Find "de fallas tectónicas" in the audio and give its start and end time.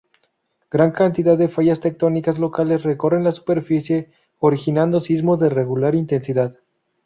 1.37-2.39